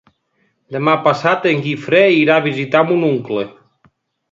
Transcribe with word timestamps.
Demà 0.75 0.95
passat 1.07 1.45
en 1.51 1.61
Guifré 1.67 2.01
irà 2.23 2.39
a 2.41 2.45
visitar 2.49 2.83
mon 2.89 3.07
oncle. 3.13 3.47